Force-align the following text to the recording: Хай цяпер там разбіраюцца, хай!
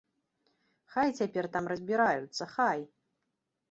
Хай 0.95 1.13
цяпер 1.19 1.51
там 1.59 1.71
разбіраюцца, 1.75 2.53
хай! 2.59 2.79